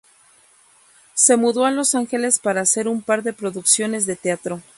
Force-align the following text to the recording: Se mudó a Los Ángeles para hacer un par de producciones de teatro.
Se 1.13 1.37
mudó 1.37 1.63
a 1.63 1.69
Los 1.69 1.93
Ángeles 1.93 2.39
para 2.39 2.61
hacer 2.61 2.87
un 2.87 3.03
par 3.03 3.21
de 3.21 3.33
producciones 3.33 4.07
de 4.07 4.15
teatro. 4.15 4.63